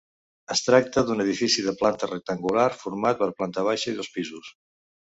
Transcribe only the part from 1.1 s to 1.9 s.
edifici de